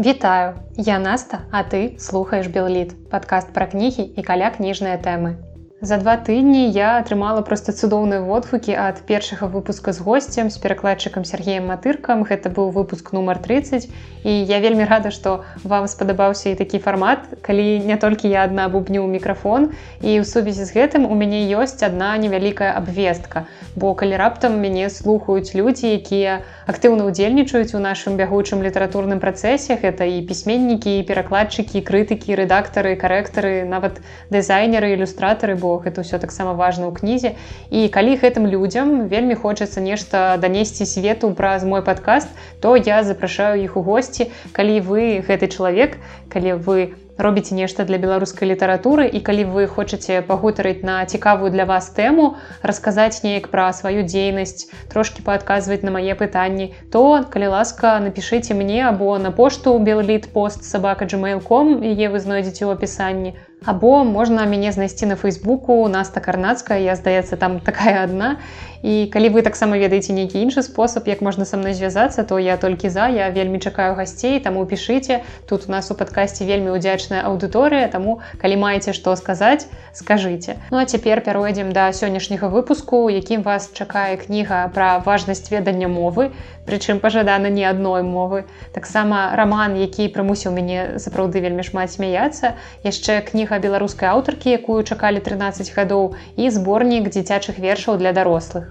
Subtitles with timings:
[0.00, 5.36] Вітаю, я Наста, а ты слухаеш Белліт, падкаст пра кнігі і каля кніжныя тэмы.
[5.82, 11.24] За два тыдні я атрымала проста цудоўныя водгукі ад першага выпуска з госцем з перакладчыкам
[11.24, 12.20] Сергеем матыркам.
[12.28, 13.88] Гэта быў выпуск нумар 30
[14.20, 18.68] і я вельмі рада, што вам спадабаўся і такі фармат, калі не толькі я адна
[18.68, 19.72] бубню мікрафон
[20.04, 23.48] і ў сувязі з гэтым у мяне ёсць адна невялікая абвестка.
[23.72, 30.04] Бо калі раптам мяне слухаюць людзі, якія актыўна ўдзельнічаюць у нашым бягучым літаратурным працэсе, гэта
[30.04, 36.92] і пісьменнікі, перакладчыкі, крытыкі, рэдактары, карэктары, нават дызайнеры, ілюстратары, бо гэта ўсё таксама важна ў
[36.98, 37.30] кнізе
[37.70, 43.62] і калі гэтым людзям вельмі хочацца нешта данесці свету праз мой падкаст то я запрашаю
[43.62, 46.00] іх у госці калі вы гэты чалавек
[46.32, 46.78] калі вы
[47.20, 52.36] робіце нешта для беларускай літаратуры і калі вы хочаце пагутарыць на цікавую для вас тэму
[52.62, 58.80] расказаць неяк пра сваю дзейнасць трошки паадказваць на мае пытанні то калі ласка напишитеце мне
[58.88, 64.72] або на пошту белліт пост сабака gmail.com яе вы знойдзеце ў апісанні або можна мяне
[64.72, 68.38] знайсці на фейсбуку наста карнацкая я здаецца там такая адна.
[68.82, 72.56] І калі вы таксама ведаеце нейкі іншы спосаб як можна са мной звязацца то я
[72.56, 75.20] толькі за я вельмі чакаю гасцей таму пішыце.
[75.44, 80.56] Тут у нас у падкасці вельмі удзячная аўдыторыя таму калі маеце што сказаць скажыце.
[80.70, 86.32] Ну а цяпер пяройдзем да сённяшняга выпуску якім вас чакае кніга пра важнасць ведання мовы
[86.70, 88.44] прычым пажадана не адной мовы.
[88.72, 92.54] Таксама роман які прымусіў мяне сапраўды вельмі шмат смяяцца.
[92.86, 98.70] Яшчэ кніга кніга беларускай аўтаркі, якую чакалі 13 гадоў і зборнік дзіцячых вершаў для дарослых.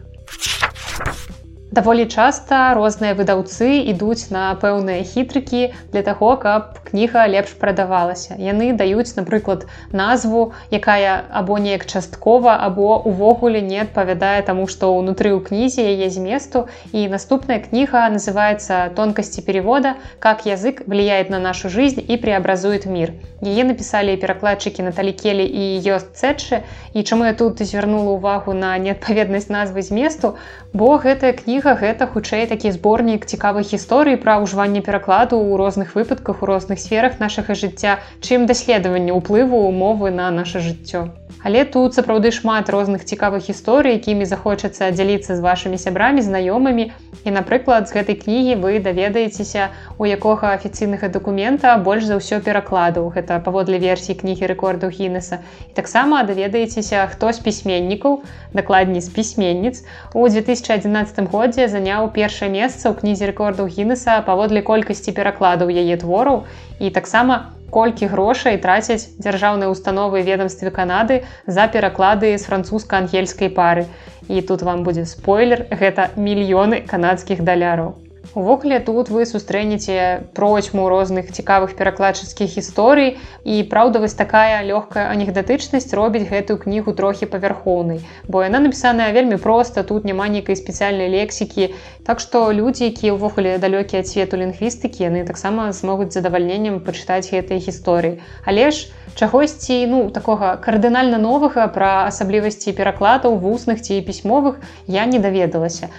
[1.70, 8.34] Даволі часта розныя выдаўцы ідуць на пэўныя хітрыкі для таго, каб кніга лепш прадавалася.
[8.42, 15.30] Яны даюць, напрыклад, назву, якая або неяк часткова або увогуле не адпавядае таму, што ўнутры
[15.30, 21.70] ў кнізе яе зместу і наступная кніга называется тонкасці перевода, как язык влияет на нашу
[21.70, 23.14] жизнь і преобразует мир.
[23.46, 26.66] Яе напісалі перакладчыкі Наталікелі і ёст цэчы.
[26.98, 30.34] І чаму я тут звярнула ўвагу на неадпаведнасць назвы зместу,
[30.74, 35.92] бо гэтая кніга кніга гэта хутчэй такі зборнік цікавых гісторый пра ўжыванне перакладу ў розных
[35.92, 41.12] выпадках у розных сферах нашага жыцця, чым даследаванне ўплыву умовы на наше жыццё.
[41.44, 46.96] Але тут сапраўды шмат розных цікавых гісторый, якімі захочацца дзяліцца з вашымі сябрамі, знаёмымі.
[47.26, 49.70] І напрыклад, з гэтай кнігі вы даведаецеся,
[50.00, 53.12] у якога афіцыйнага дакумента больш за ўсё перакладаў.
[53.12, 55.44] Гэта паводле версіі кнігі рэкордаў Гінеса.
[55.68, 58.24] І таксама даведаецеся, хто з пісьменнікаў,
[58.56, 59.84] дакладней з пісьменніц.
[60.16, 66.48] У 2011 годзе заняў першае месца ў кнізе рэкордаў Гінеса паводле колькасці перакладаў яе твораў.
[66.80, 73.88] І таксама колькі грошай трацяць дзяржаўныя установы ведомстве Канады за пераклады з французска-ангельскай пары.
[74.28, 78.09] І тут вам будзе спойлер, гэта мільёны канадскіх даляраў.
[78.36, 85.90] Увогуле тут вы сустрэнеце процьму розных цікавых перакладчыцкіх гісторый і праўда вось такая лёгкая анекдатычнасць
[85.98, 91.74] робіць гэтую кнігу трохі павярхоўнай, бо яна напісаная вельмі проста, тут няма нейкай спецыяльнай лексікі.
[92.06, 97.58] Так што людзі, якія ўвогуле далёкія ад свету лінгвістыкі, яны таксама змогуць задавальненнем пачытаць гэтыя
[97.58, 98.22] гісторыі.
[98.46, 105.18] Але ж чагосьці ну такога кардынальна новага пра асаблівасці перакладаў вусных ці пісьмовых я не
[105.18, 105.90] даведалася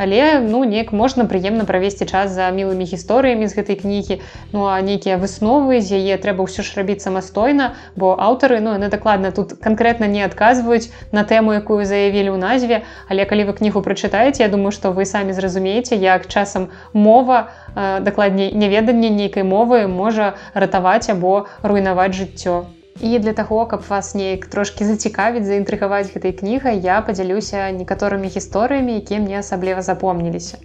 [0.00, 4.16] але ну неяк можна прыемна правесці час за мілымі гісторыямі з гэтай кнігі.
[4.56, 8.88] Ну а нейкія высновы з яе трэба ўсё ж рабіць самастойна бо аўтары ну яны
[8.88, 12.82] дакладна тут канкрэтна не адказваюць на тэму якую заявілі ў назве.
[13.12, 18.56] Але калі вы кнігу прачытаеце Я думаю што вы самі зразумееце як часам мова дакладней
[18.56, 24.84] няведанне нейкай мовы можа ратаваць або руйнаваць жыццё І для таго, каб вас неяк трошкі
[24.84, 30.58] зацікавіць, заінтрыгаваць гэтай кнігай, я падзялюся некаторымі гісторыямі, якія мне асабліва запомніліся.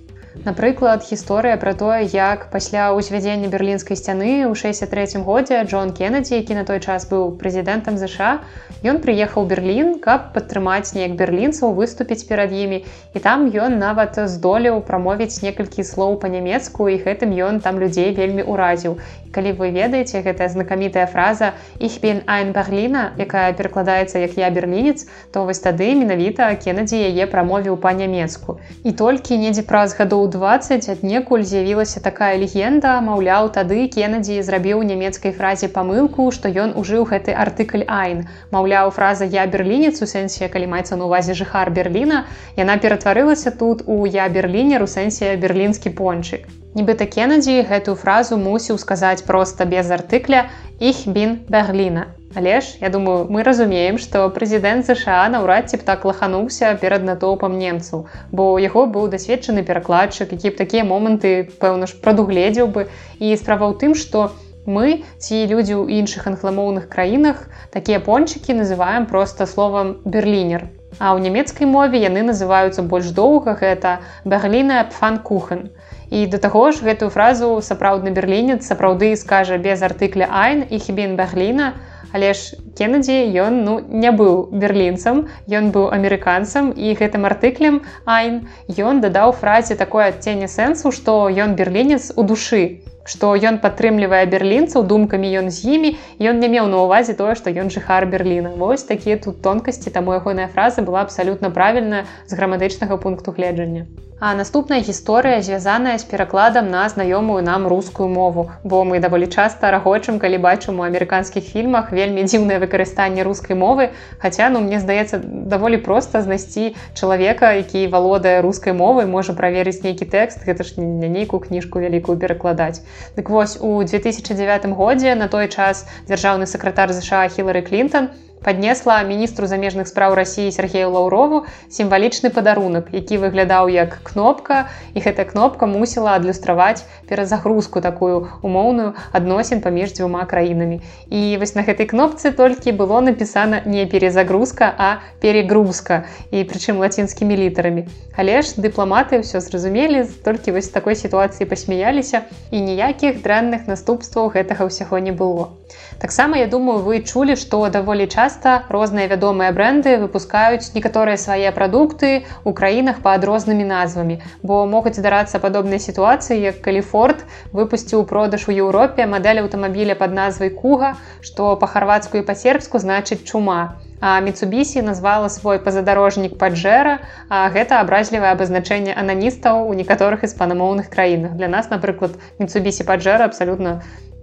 [0.44, 6.60] Напрыклад, гісторыя пра тое, як пасля ўзвядзення берлінскай сцяны ў 63 годзе Джон Кеннеді, які
[6.60, 8.44] на той час быў прэзідэнтам ЗША,
[8.84, 12.84] ён прыехаў Берлін, каб падтрымаць неяк берлінцаў выступіць перад імі.
[13.16, 18.44] І там ён нават здолеў прамовіць некалькі слоў па-нямецку і гэтым ён там людзей вельмі
[18.44, 19.00] ўразіў.
[19.36, 25.08] Калі вы ведаеце гэтая знакамітая фраза іх бен айн Берліна, якая перакладаецца як я берлінец,
[25.32, 28.60] то вось тады менавіта Кеннеді яе прамовіў па-нямецку.
[28.84, 35.32] І толькі недзе праз гадоў 20 аднекуль з'явілася такая легенда маўляў тады кеннеді зрабіў нямецкай
[35.38, 38.26] фразе памылку што ён ужыў гэты артыкль айн.
[38.52, 42.26] Маўляў фраза я берлінец у сэнсе калі маецца на увазе жыхар берліна
[42.58, 48.78] яна ператварылася тут у я берлінер у сэнсе берлінскі пончык нібыта кеннеді гэтую фразу мусіў
[48.82, 50.46] сказаць проста без артыкля
[50.92, 55.88] іх бін берліна Але ж я думаю мы разумеем што прэзідэнт ЗША наўрад ці б
[55.88, 61.48] так лахануўся перад натоўпам немцаў бо у яго быў дасведчаны перакладчык які б такія моманты
[61.64, 62.88] пэўна ж прадугледзеў бы.
[63.20, 64.36] І справа ў тым што
[64.66, 70.68] мы ці людзі ў іншых англамоўных краінах такія пончыкі называем просто словам берлінер
[71.00, 75.70] А ў нямецкай мове яны называюцца больш доўга гэта берліна фан-кухен.
[76.10, 81.18] І да таго ж гэтую фразу сапраўдны берлінец сапраўды скажа без артыкля Айн і хібін
[81.20, 81.74] Берліна,
[82.16, 88.48] Але ж Кеннеді ён ну, не быў берлінцам, ён быў амерыканцам і гэтым артыклем Айн
[88.72, 94.86] ён дадаў фразе такое адценне сэнсу, што ён берлінец у душы што ён падтрымлівае берлінцаў
[94.92, 95.92] думкамі ён з імі
[96.32, 100.18] ён не меў на ўвазе тое што ён жыхар Берліна Вось такія тут тонкасці таму
[100.18, 103.86] ягоная фраза была абсалютна правільная з грамадычнага пункту гледжання.
[104.18, 109.72] А наступная гісторыя звязаная з перакладам на знаёмую нам рускую мову, бо мы даволі часта
[109.76, 113.92] рагочым, калі бачым у амерыканскіх фільмах вельмі дзіўнае выкарыстанне рускай мовы.
[114.24, 120.08] Хаця ну мне здаецца даволі проста знайсці чалавека, які валодае рускай мовай, можа праверыць нейкі
[120.08, 122.88] тэкст, гэта ж не нейкую кніжку вялікую перакладаць.
[123.20, 128.16] Дык вось у 2009 годзе на той час дзяржаўны сакратар ЗША Хілары Клінтон,
[128.46, 135.26] паднесла міністру замежных спраў рассіі Сергею Лаўрову сімвалічны падарунак, які выглядаў як кнопка і гэтая
[135.26, 140.78] кнопка мусіла адлюстраваць перазагрузку такую умоўную адносін паміж дзвюма краінамі.
[141.10, 147.34] І вось на гэтай кнопцы толькі было напісана не перезагрузка, а перегрузка і прычым лацінскімі
[147.42, 147.90] літарамі.
[148.14, 154.70] Але ж дыпламаты ўсё зразумелі, толькі вось такой сітуацыі пасмяяліся і ніякіх дрэнных наступстваў гэтага
[154.70, 155.58] ўсяго не было.
[156.00, 161.52] Таксама я думаю, вы чулі, што даволі час часта розныя вядомыя бренды выпускаюць некаторыя свае
[161.56, 162.10] прадукты
[162.44, 168.56] ў краінах пад рознымі назвамі бо могуць здарацца падобныя сітуацыі як каліфорд выпусціў продаж у
[168.66, 173.62] Еўропе мадэль аўтамабіля под назвай куга што па-харвацку і па-сербску значыць чума
[174.02, 177.00] міцубісі назвала свой пазадарожнік паджэра
[177.30, 181.34] гэта абразлівае абазначэнне ананістаў у некаторых іспанамоўных краінах.
[181.40, 183.82] Для нас напрыклад міцубісі паджэра абсалютна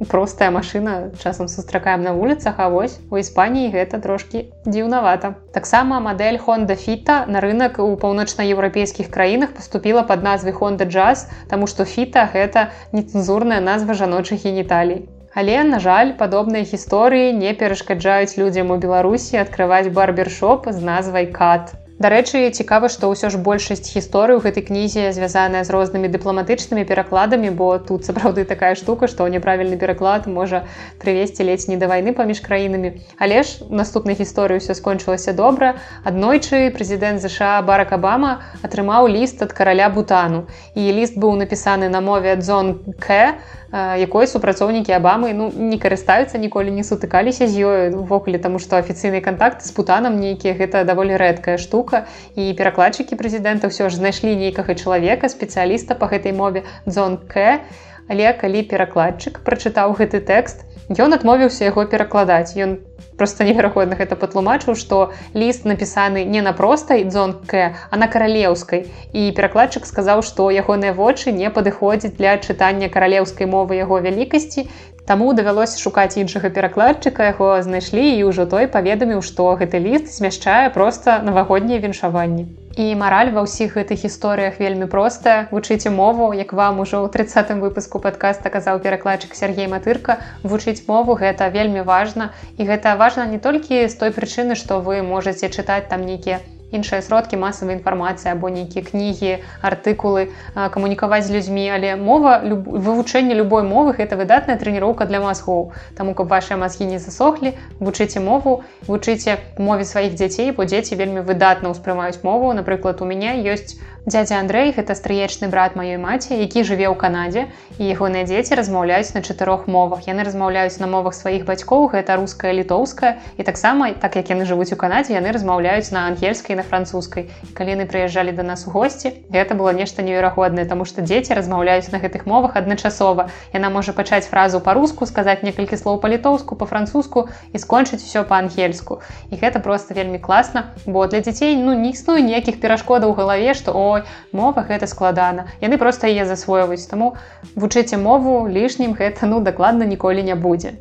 [0.08, 5.34] простая машина часам сустракаем на вуліцах а вось у іспаніі гэта трошки дзіўнавата.
[5.52, 11.66] Таксама модель honda фіта на рынок у паўночнаеўрапейскіх краінах поступила под назвай honda джаз тому
[11.66, 18.74] что фіта гэта нецэнзурная назва жаночых геніталій Але, на жаль, падобныя гісторыі не перашкаджаюць людзям
[18.74, 21.72] у Беларусі адкрываць барбершоп з назвай кат.
[22.02, 27.52] Дарэчы, цікава, што ўсё ж большасць гісторый у гэтай кнізе звязаная з рознымі дыпламатычнымі перакладамі,
[27.54, 30.64] бо тут сапраўды такая штука, што няправільны пераклад можа
[31.04, 32.92] прывесці ледзь не да вайны паміж краінамі.
[33.22, 35.78] Але ж наступнай гісторыі ўсё скончылася добра.
[36.02, 40.44] Аднойчы прэзідэнт ЗША Барак Абама атрымаў ліст ад караля бутану.
[40.74, 43.38] І ліст быў напісаны на мове Дзон К,
[43.72, 49.24] якой супрацоўнікі абамы ну не карыстаюцца ніколі не сутыкаліся з ёю увогуле таму што афіцыйны
[49.24, 52.04] контакт з путанам нейкія гэта даволі рэдкая штука.
[52.36, 57.64] І перакладчыкі прэзідэнта ўсё ж знайшлі нейкага чалавека спецыяліста по гэтай мове дзон к
[58.12, 62.56] але калі перакладчык прачытаў гэты тэкст ён адмовіўся яго перакладаць.
[62.56, 62.78] Ён
[63.16, 68.88] просто неверагодна гэта патлумачыў што ліст напісаны не на простай дзонке а на каралеўскай.
[69.12, 74.66] І перакладчык сказаў што ягоныя вочы не падыходзяць для чытання каралеўскай мовы яго вялікасці.
[75.06, 77.30] Таму давялося шукаць іншага перакладчыка.
[77.34, 83.30] Яго знайшлі і ўжо той паведаміў што гэты ліст змяшчае проста навагоднія віншаванні І мараль
[83.36, 85.48] ва ўсіх гэтых гісторыях вельмі простая.
[85.50, 91.18] Вучыце мову, як вам ужо ў 30 выпуску падкаста казаў перакладчык Сергей Матырка, вучыць мову
[91.20, 92.32] гэта вельмі важна.
[92.56, 96.40] І гэта важна не толькі з той прычыны, што вы можаце чытаць там нейкія
[96.72, 101.68] іншыя сродкі масавай інфармацыі або нейкія кнігі артыкулы камунікаваць з людзьмі.
[101.70, 102.66] Але мова люб...
[102.66, 105.72] вывучэнне любой мовы гэта выдатная трэніроўка для мазгоў.
[105.94, 111.20] Таму каб ваши мазгі не засохлі вучыце мову вучыце мове сваіх дзяцей бо дзеці вельмі
[111.20, 112.52] выдатна ўспрымаюць мову.
[112.56, 117.46] Напрыклад у мяне ёсць дядя Андрей гэта стрыечны брат маёй маці які жыве ў Канадзе
[117.78, 120.10] і ягоныя дзеці размаўляюць на чатырох мовах.
[120.10, 124.74] Яны размаўляюць на мовах сваіх бацькоў гэта руская літоўская і таксама так як яны жывуць
[124.74, 127.30] у Канадзе яны размаўляюць на ангельскай на французскай.
[127.54, 131.94] Калі яны прыязджалі до нас у госці гэта было нешта неверагоднае тому что дзеці размаўляюць
[131.94, 133.30] на гэтых мовах адначасова.
[133.54, 138.98] Яна можа пачаць фразу по-руску сказаць некалькі слоў па-літоўску по-французску і скончыць усё по-ангельску
[139.30, 143.54] і гэта просто вельмі класна бо для дзяцей ну не існуе ніякіх перашкодаў у галаве
[143.54, 145.48] што о ой мова гэта складана.
[145.60, 146.88] Яны просто яе засвойваюць.
[146.88, 147.14] Таму
[147.54, 150.78] вучыце мову лішнім гэта ну дакладна ніколі не будзе.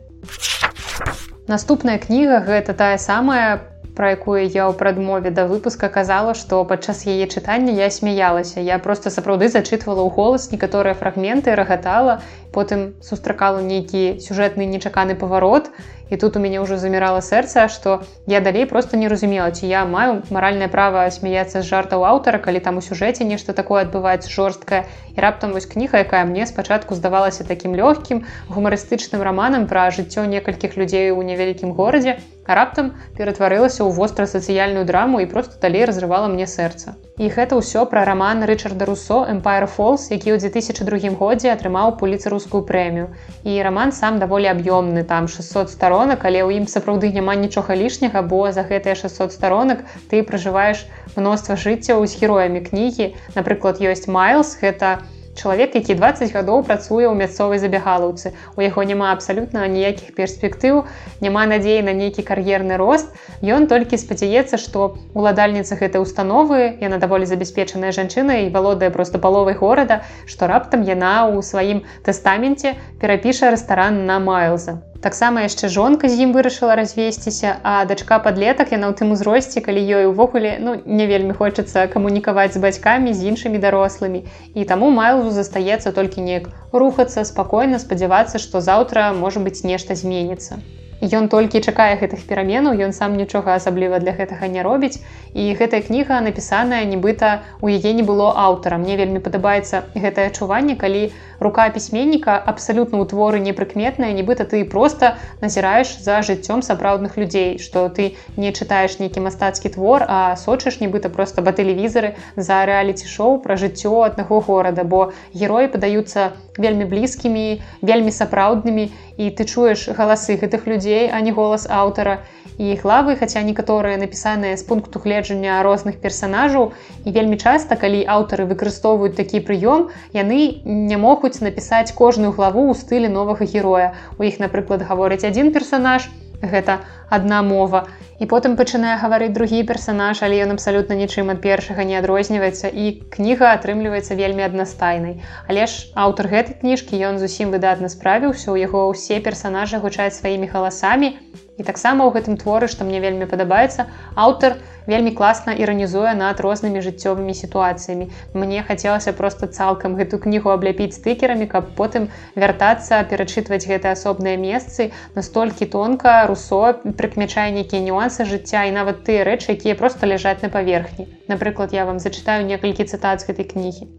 [1.47, 7.03] Наступная кніга гэта тая самая пра якую я ў прадмове да выпуска казала, што падчас
[7.05, 8.63] яе чытання я смяялася.
[8.63, 12.21] Я проста сапраўды зачытвала ў голас некаторыя фрагменты, рагатала,
[12.55, 15.69] потым сустракала нейкі сюжэтны нечаканы паварот
[16.11, 19.85] і тут у мяне ўжо замірала сэрца што я далей просто не разумела ці я
[19.87, 24.83] маю маральнае права смяяцца з жартаў аўтара калі там у сюжэце нешта такое адбываецца жорсткае
[25.15, 30.77] і раптам вось кніга якая мне спачатку здавалася такім лёгкім гумарыстычным раманам пра жыццё некалькіх
[30.77, 32.19] людзей у невялікім горадзе
[32.51, 36.97] а раптам ператварылася ў востра сацыяльную драму і просто далей разрывала мне сэрца.
[37.21, 42.65] І гэта ўсё пра раман Рчарда Русо Empire Фолс, які ў 2002 годзе атрымаў пуліцарускую
[42.65, 43.13] прэмію.
[43.45, 45.69] І раман сам даволі аб'ёмны там 600
[46.01, 50.89] старонак, але ў ім сапраўды няма нічога лішняга, бо за гэтыя 600 старонак ты пражываеш
[51.13, 53.13] мноства жыццяў з героямі кнігі.
[53.37, 55.05] Напрыклад, ёсць Майлз, гэта,
[55.37, 58.33] чалавек які 20 гадоў працуе ў мясцовай забягалаўцы.
[58.57, 60.89] У яго няма абсалютна ніякіх перспектыў
[61.21, 63.13] няма надзеі на нейкі кар'ерны рост.
[63.45, 69.53] Ён толькі спадзяецца што уладальніца гэтай установы яна даволі забяспечаная жанчына і валодае просто паловай
[69.53, 76.25] горада што раптам яна ў сваім тэстаменце перапіша рэстаран на майлза таксама яшчэ жонка з
[76.25, 81.07] ім вырашыла развесціся а дачка подлетак яна ў тым узросце калі ёй увогуле ну не
[81.11, 84.21] вельмі хочацца камунікаваць з бацькамі з іншымі дарослымі.
[84.53, 86.51] І таму майлзу застаецца толькі неяк
[86.83, 90.61] рухацца спакойна спадзявацца што заўтра можа быць нешта зменіцца.
[91.01, 95.01] Ён толькі чакае гэтых пераменаў ён сам нічога асабліва для гэтага не робіць.
[95.33, 98.77] І гэтая кніга напісаная нібыта у яе не было аўтара.
[98.77, 101.09] Мне вельмі падабаецца гэтае адчуванне калі
[101.41, 107.89] рука пісьменніка абсалютна ў творы непрыкметная нібыта ты просто назіраеш за жыццём сапраўдных людзей што
[107.89, 113.57] ты не чытаеш нейкі мастацкі твор а сочыш нібыта просто ба тэлевізары за рэаліці-шоу пра
[113.57, 115.01] жыццё аднаго горада бо
[115.33, 116.31] героі падаюцца
[116.61, 117.47] вельмі блізкімі
[117.81, 118.85] вельмі сапраўднымі
[119.17, 122.21] і ты чуеш галасы гэтых людзей а не голас аўтара.
[122.21, 126.71] і главы хаця некаторыя напісаныя з пункту гледжання розных персанажаў.
[127.05, 132.75] І вельмі часта калі аўтары выкарыстоўваюць такі прыём яны не могуць напісаць кожную главу ў
[132.75, 133.93] стылі новага героя.
[134.19, 136.09] У іх напрыклад гаворыць адзін персонаж
[136.41, 137.87] гэта адна мова.
[138.21, 142.85] І потым пачынае гаварыць другі персанаж але ён абсалютна нічым ад першага не адрозніваецца і
[143.15, 145.21] кніга атрымліваецца вельмі аднастайнай.
[145.49, 150.53] Але ж аўтар гэтай кніжкі ён зусім выдатна справіўся у яго ўсе персанажы гучаць сваімі
[150.53, 151.17] галасамі
[151.57, 156.81] і таксама ў гэтым творы што мне вельмі падабаецца аўтар вельмі класна іранізуе над рознымі
[156.85, 158.09] жыццёвымі сітуацыямі.
[158.33, 164.91] Мне хацелася просто цалкам гэту кнігу абляпіць стыкерамі каб потым вяртацца перачытваць гэты асобныя месцы.
[165.15, 170.49] Настолькі тонка русо прыкмячае нейкія нюансы жыцця і нават тыя рэчы якія просто ляжаць на
[170.49, 171.09] паверхні.
[171.27, 173.91] Напрыклад я вам зачытаю некалькі цытат з гэтай кнігі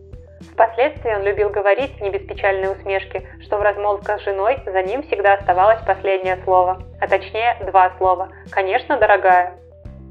[0.53, 5.03] Впоследствии он любил говорить не без печальной усмешки, что в размолвках с женой за ним
[5.03, 8.31] всегда оставалось последнее слово, а точнее два слова.
[8.51, 9.59] «Конечно, дорогая».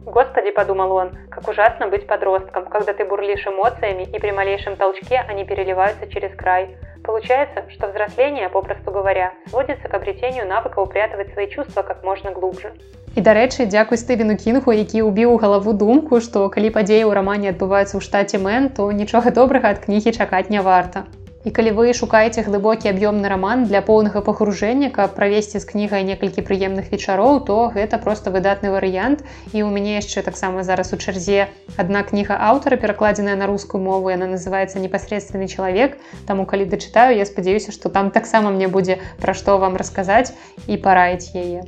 [0.07, 5.25] Господи, подумал он, как ужасно быть подростком, когда ты бурлишь эмоциями и при малейшем толчке
[5.29, 6.76] они переливаются через край.
[7.03, 12.73] Получается, что взросление, попросту говоря, сводится к обретению навыка упрятывать свои чувства как можно глубже.
[13.17, 17.97] І дарэчы, дзякуй Стывену кінгу, які ўбіў галаву думку, што калі падзеі ў рамане адбываюцца
[17.97, 21.09] ў штаце Мэн, то нічога добрага ад кнігі чакаць не варта.
[21.44, 26.46] І калі вы шукаеце глыбокі аб'ёмны раман для поўнага пагружэння, каб правесці з кнігай некалькі
[26.46, 29.26] прыемных вечароў, то гэта проста выдатны варыянт.
[29.50, 31.50] І ў мяне яшчэ таксама зараз у чарзе
[31.82, 35.98] адна кніга аўтара, перакладзеная на рускую мову, яна называецца непасредственны чалавек.
[36.30, 40.78] Таму калі дачытаю, я спадзяюся, што там таксама мне будзе пра што вам расказаць і
[40.78, 41.66] параіць яе.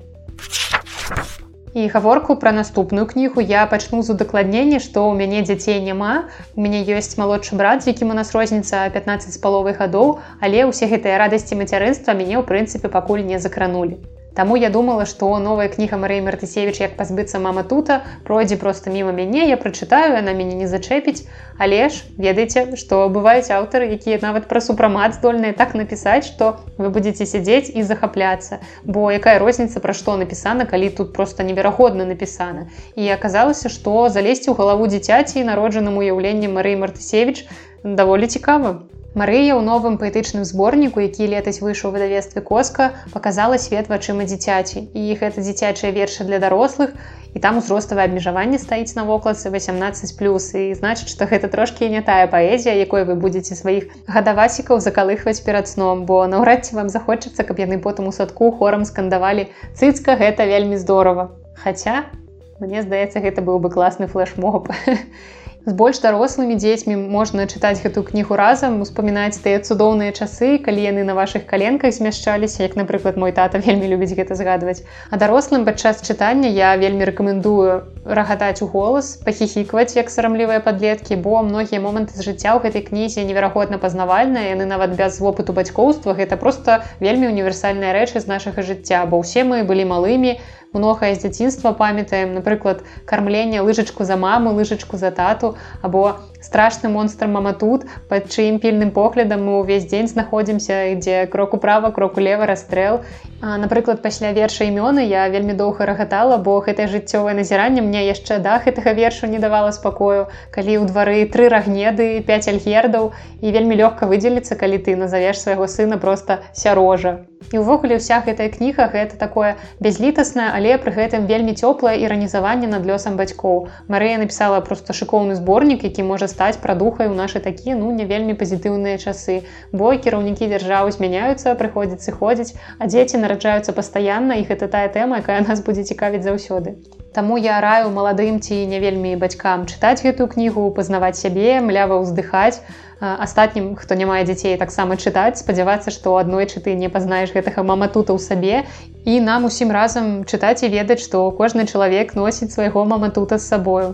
[1.74, 6.30] І гаворку пра наступную кнігу я пачну з удакладнення, што ў мяне дзяцей няма.
[6.53, 10.70] У мяне ёсць малодшы брат, з якім у нас розніца 15 з паловай гадоў, але
[10.70, 13.98] ўсе гэтыя радасці мацярынства мяне ў прынцыпе пакуль не закранулі.
[14.33, 19.13] Таму я думала, што новая кніга Марыі Мартысевіч як пазбыцца мама тута пройдзе проста міма
[19.13, 21.29] мяне, я прачытаю, яна мяне не зачэпіць.
[21.61, 26.89] Але ж ведаеце, што бываюць аўтары, якія нават пра супрамат здольныя так напісаць, што вы
[26.89, 28.57] будзеце сядзець і захапляцца.
[28.83, 32.65] Бо якая розніца пра што напісана, калі тут проста неверагодна напісана.
[32.97, 37.45] І аказалася, што залезці ў галаву дзіцяці народжанаму уяўленнем Марыі Мартысевіч
[37.83, 38.81] даволі цікава.
[39.13, 44.89] Марыя ў новым паэтычным зборніку, які летась выйшаў выдавестве коска, показала свет вачыма дзіцяці.
[44.89, 46.98] І гэта дзіцячыя вершы для дарослых.
[47.38, 52.01] І там узроставае абмежаванне стаіць на вокладцы 18 плюс і значыць, што гэта трошкі не
[52.01, 57.46] тая паэзія, якой вы будзеце сваіх гадавасікаў закалыхваць перад сном, бо наўрад ці вам захочацца,
[57.46, 59.46] каб яны потым у садку хорам скандавалі
[59.77, 61.29] цыцка гэта вельмі здорава.
[61.53, 62.10] Хаця
[62.58, 64.74] мне здаецца, гэта быў бы класны флэш-моб.
[65.65, 71.05] з больш дарослымі дзецьмі можна чытаць гэтую кнігу разам успамінаць тыя цудоўныя часы калі яны
[71.08, 74.84] на ваших каленках змяшчаліся як напрыклад мой тата вельмі любіць гэта згадваць.
[75.10, 81.39] А дарослым падчас чытання я вельмі рэкамендую рагатаць у голас пахіхікваць як сарамлівыя падлеткі бо
[81.48, 86.36] многія моманты з жыцця ў гэтай кнізе неверагодна пазнавальныя яны нават без вопыту бацькоўства гэта
[86.36, 90.36] просто вельмі універсальныя рэчы з нашага жыцця бо ўсе мы былі малымі
[90.74, 97.27] многае з дзяцінства памятаем напрыклад кармленне лыжачку за маму лыжачку за тату або страшны монстр
[97.27, 102.46] мама тут под чыім пільным поглядам мы ўвесь дзень знаходзімся ідзе крок управа крок улева
[102.46, 103.01] расстрэл.
[103.42, 108.60] Напрыклад пасля верша імёны я вельмі доўга рагатала бо гэтае жыццёвае назіранне мне яшчэ да
[108.60, 110.27] гэтага вершу не давала спакою.
[110.51, 115.68] Калі ў двары тры рагнеды 5 альгердаў і вельмі лёгка выдзеліцца калі ты назавеш свайго
[115.68, 117.24] сына просто сярожа.
[117.51, 123.20] І ўвогуле ўся гэтая кніга гэта такое бязлітаснае пры гэтым вельмі цёплае іранізаванне над лёсам
[123.20, 123.67] бацькоў.
[123.91, 128.39] Марыя напісала просто шыкоўны зборнік які можа стаць прадухай у нашы такія ну не вельмі
[128.39, 129.43] пазітыўныя часы.
[129.75, 135.41] Бо кіраўнікі дзяржавы змяняюцца прыходзіць сыходзіць а дзеці нараджаюцца пастаянна і гэта тая тэма якая
[135.43, 136.79] нас будзе цікавіць заўсёды
[137.13, 142.65] Таму я раю маладым ці не вельмі бацькам чытаць гэтую кнігу пазнаваць сябе млява ўздыхаць.
[143.00, 147.86] Астатнім хто не мае дзяцей таксама чытаць спадзявацца што аднойчы ты не пазнаеш гэтага мама
[147.86, 148.65] тута ў сабе.
[149.05, 153.46] І нам усім разам чытаць і ведаць што кожны чалавек носіць свайго мама тута з
[153.53, 153.93] сабою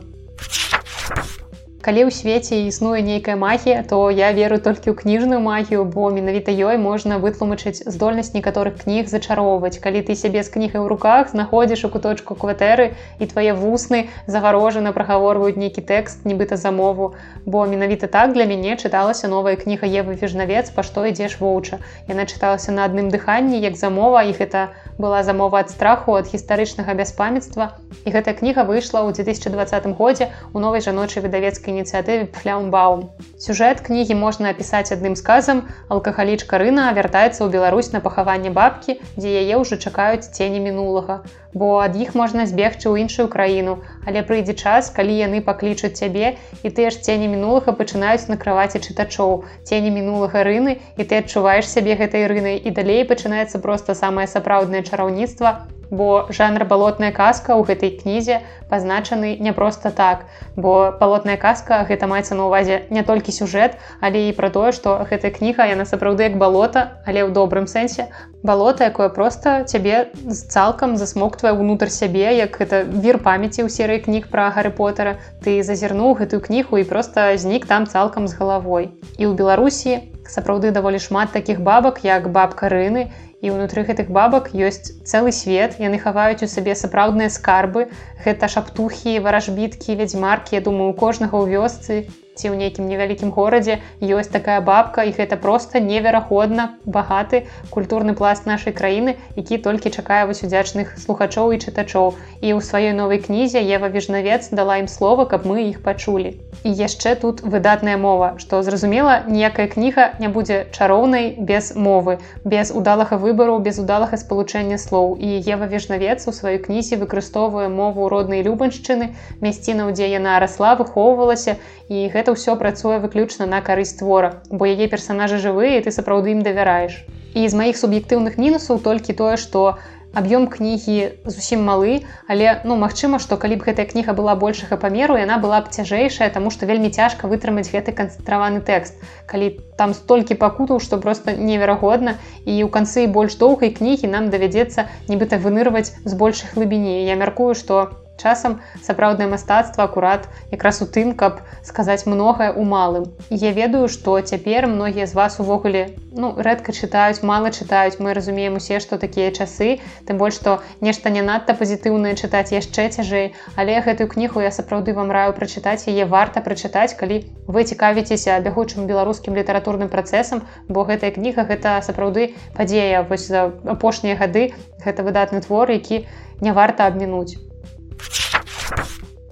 [1.82, 6.52] калі ў свеце існуе нейкая магія то я веру толькі ў кніжную магію бо менавіта
[6.52, 11.86] ёй можна вытлумачыць здольнасць некаторых кніг зачароўваць калі ты сябе з кнігай у руках знаходзіш
[11.88, 17.16] у куточку кватэры і твае вусны загарожаны прагаворваюць нейкі тэкст нібыта за мову.
[17.46, 21.80] Бо менавіта так для мяне чыталася новая кніга евы віжнавец па што ідзеш воўча
[22.12, 24.68] яна чыталася на адным дыханні як замова іх это
[25.00, 27.80] была замова ад страху ад гістарычнага бяспамятства.
[28.04, 33.10] І гэтая кніга выйшла ў 2020 годзе у новай жаночай выдавецкай ініцыятыве фляумбаум.
[33.40, 35.64] Сюжэт кнігі можна апісаць адным сказам.
[35.88, 41.24] Алкагалічка рына вяртаецца ў Беларусь на пахаванне бабкі, дзе яе ўжо чакаюць цені мінулага.
[41.54, 46.36] Бо ад іх можна збегчы ў іншую краіну, Але прыйдзе час, калі яны паклічуць цябе
[46.64, 49.46] і тыя ж цені мінулага пачынаюць накрываць і чытачоў.
[49.64, 54.82] Цені мінулага рыны і ты адчуваеш сябе гэтай рынай і далей пачынаецца проста самае сапраўднае
[54.86, 60.26] чараўніцтва, бо жанр балотная казка ў гэтай кнізе пазначаны не проста так.
[60.56, 65.02] Бо палотная казка гэта маецца на увазе не толькі сюжэт але і пра тое што
[65.10, 68.10] гэтая кніга яна сапраўды як балота але ў добрым сэнсе.
[68.44, 74.30] Балота якое просто цябе цалкам засмоктвае ўнутр сябе як гэта вір памяці ў серыі кніг
[74.30, 78.94] пра гары потара ты зазірнуў гэтую кнігу і просто знік там цалкам з галавой.
[79.18, 83.10] І ў беларусі сапраўды даволі шмат такіх бабак як бабка рыны
[83.42, 85.80] і ўнутры гэтых бабак ёсць цэлы свет.
[85.80, 87.88] Яны хаваюць у сабе сапраўдныя скарбы.
[88.24, 93.80] Гэта шаптухі варажбіткі вядзьмаркі я думаю у кожнага ў вёсцы ці ў нейкім невялікім горадзе
[94.00, 97.44] ёсць такая бабка і гэта просто невераходна багаты
[97.76, 102.16] культурны пласт нашай краіны які толькі чакае вось удзячных слухачоў і чытачоў.
[102.40, 106.36] І ў сваёй новай кнізе Ева віжнавец дала ім слова каб мы іх пачулі.
[106.64, 112.72] І яшчэ тут выдатная мова што зразумела ніякая кніга не будзе чароўнай без мовы без
[112.72, 115.18] удалага выбару без удалага спалучэння слоў.
[115.20, 121.58] І Ева віжнавец у сваёй кнізе выкарыстоўвае мову роднай любаншчыны мясціна дзе яна расла выхоўвалася
[121.90, 126.46] і гэта ўсё працуе выключна на карысць твора бо яе персонажы жывыя ты сапраўды ім
[126.46, 127.02] давяраеш.
[127.34, 129.78] І з маіх суб'ектыўных мінусаў толькі тое што
[130.14, 135.18] аб'ём кнігі зусім малы але ну магчыма што калі б гэтая кніга была большага памеру
[135.18, 138.98] яна была б цяжэйшая таму што вельмі цяжка вытрымаць гэты канцэнтраваны тэкст.
[139.30, 144.90] Калі там столькі пакутаў што просто неверагодна і ў канцы больш доўгай кнігі нам давядзецца
[145.10, 147.06] нібыта вынырваць з большай глыбіні.
[147.06, 153.10] Я мяркую што часам сапраўднае мастацтва акурат якраз у тым каб сказаць многае у малым.
[153.30, 158.00] Я ведаю што цяпер многія з вас увогуле ну рэдка чытаюць мала чытаюць.
[158.00, 159.80] Мы разумеем усе што такія часы.
[160.06, 163.34] Тым больш што нешта не надта пазітыўнае чытаць яшчэ цяжэй.
[163.56, 168.88] Але гэтую кнігу я сапраўды вам раю прачытаць яе варта прачытаць калі вы цікавіцеся бягучым
[168.88, 174.50] беларускім літаратурным працэсам бо гэтая кніга гэта сапраўды падзея вось за апошнія гады.
[174.86, 176.06] Гэта выдатны твор які
[176.42, 177.49] не варта абмінуць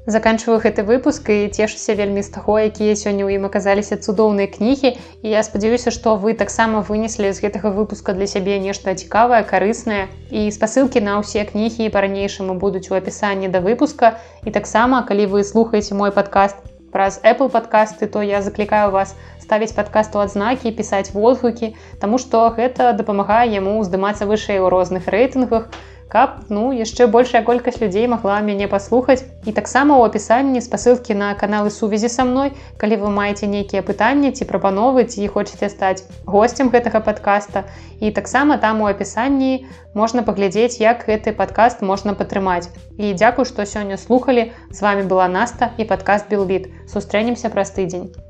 [0.07, 4.95] заканчиваю гэты выпуск і цешуся вельмі з таго якія сёння ў ім аказаліся цудоўныя кнігі.
[5.21, 10.07] І я спадзяюся што вы таксама вынеслі з гэтага выпуска для сябе нешта цікавае карыснае.
[10.31, 14.15] І спасылкі на ўсе кнігі па-ранейшаму будуць у апісанні да выпуска.
[14.47, 19.11] І таксама калі вы слухаеце мой падкаст праз apple падкасты то я заклікаю вас
[19.43, 25.67] ставіць падкасту адзнакі пісаць водгукі Таму што гэта дапамагае яму здымацца вышэй у розных рэйтынгах
[26.09, 29.23] каб ну яшчэ большая колькасць людзей магла мяне паслухаць.
[29.45, 34.31] І таксама ў апісанні спасылкі на каналы сувязі са мной калі вы маеце нейкія пытанні
[34.31, 37.65] ці прапановы ці хочаце стаць гостцем гэтага подкаста
[37.99, 42.69] і таксама там у апісанні можна паглядзець як гэты падкаст можна падтрымаць.
[42.97, 48.26] І дзякую што сёння слухали з вами была наста і падкаст белбіт сустрэнемся праз тыдзень